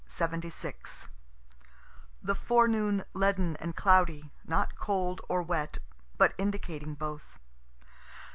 NOVEMBER 0.07 0.47
8, 0.47 0.51
'76 0.57 1.07
The 2.23 2.33
forenoon 2.33 3.05
leaden 3.13 3.55
and 3.57 3.75
cloudy, 3.75 4.31
not 4.43 4.75
cold 4.75 5.21
or 5.29 5.43
wet, 5.43 5.77
but 6.17 6.33
indicating 6.39 6.95
both. 6.95 7.37